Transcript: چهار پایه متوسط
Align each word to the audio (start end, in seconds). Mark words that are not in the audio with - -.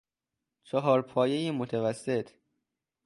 چهار 0.63 1.01
پایه 1.01 1.51
متوسط 1.51 2.29